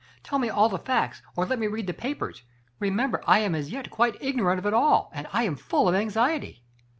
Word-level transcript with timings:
Tell 0.23 0.39
me 0.39 0.49
all 0.49 0.67
the 0.67 0.79
facts, 0.79 1.21
or 1.35 1.45
let 1.45 1.59
me 1.59 1.67
read 1.67 1.85
the 1.85 1.93
papers. 1.93 2.41
Remem 2.81 3.11
ber 3.11 3.21
I 3.27 3.37
am 3.41 3.53
as 3.53 3.69
yet 3.71 3.91
quite 3.91 4.17
ignorant 4.19 4.57
of 4.57 4.65
it 4.65 4.73
all 4.73 5.11
and 5.13 5.27
I 5.31 5.43
am 5.43 5.55
full 5.55 5.87
of 5.87 5.93
anxiety! 5.93 6.63